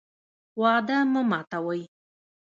[0.61, 1.81] وعده مه ماتوئ